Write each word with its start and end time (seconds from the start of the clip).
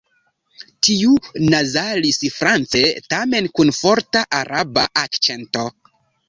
Tiu 0.85 1.11
nazalis 1.53 2.17
France 2.37 2.81
tamen 3.15 3.51
kun 3.59 3.71
forta 3.81 4.25
Araba 4.39 4.87
akĉento. 5.05 5.69